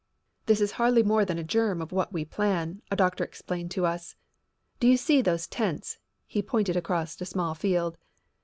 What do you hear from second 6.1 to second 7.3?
He pointed across a